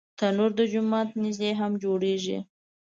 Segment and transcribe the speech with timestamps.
[0.17, 2.37] تنور د جومات نږدې هم جوړېږي